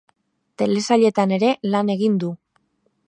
Telesailetan 0.61 1.35
ere 1.37 1.51
lan 1.75 1.93
egin 1.97 2.17
du. 2.25 2.33